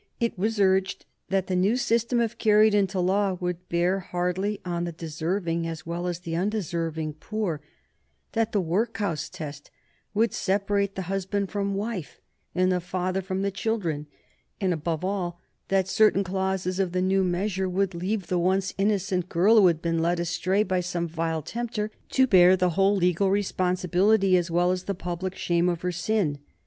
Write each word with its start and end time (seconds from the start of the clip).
It 0.19 0.35
was 0.35 0.59
urged 0.59 1.05
that 1.29 1.45
the 1.45 1.55
new 1.55 1.77
system, 1.77 2.21
if 2.21 2.39
carried 2.39 2.73
into 2.73 2.99
law, 2.99 3.37
would 3.39 3.69
bear 3.69 3.99
hardly 3.99 4.59
on 4.65 4.83
the 4.85 4.91
deserving 4.91 5.67
as 5.67 5.85
well 5.85 6.07
as 6.07 6.21
the 6.21 6.35
undeserving 6.35 7.13
people; 7.13 7.59
that 8.31 8.51
the 8.51 8.59
workhouse 8.61 9.29
test 9.29 9.69
would 10.15 10.33
separate 10.33 10.95
the 10.95 11.03
husband 11.03 11.51
from 11.51 11.75
wife, 11.75 12.19
and 12.55 12.71
the 12.71 12.79
father 12.79 13.21
from 13.21 13.43
the 13.43 13.51
children; 13.51 14.07
and, 14.59 14.73
above 14.73 15.05
all, 15.05 15.39
that 15.67 15.87
certain 15.87 16.23
clauses 16.23 16.79
of 16.79 16.93
the 16.93 17.01
new 17.03 17.23
measure 17.23 17.69
would 17.69 17.93
leave 17.93 18.25
the 18.25 18.39
once 18.39 18.73
innocent 18.79 19.29
girl 19.29 19.59
who 19.61 19.67
had 19.67 19.83
been 19.83 19.99
led 19.99 20.19
astray 20.19 20.63
by 20.63 20.79
some 20.79 21.07
vile 21.07 21.43
tempter 21.43 21.91
to 22.09 22.25
bear 22.25 22.57
the 22.57 22.71
whole 22.71 22.95
legal 22.95 23.29
responsibility 23.29 24.35
as 24.35 24.49
well 24.49 24.71
as 24.71 24.85
the 24.85 24.95
public 24.95 25.35
shame 25.35 25.69
of 25.69 25.81
her 25.81 25.91
sin. 25.91 26.39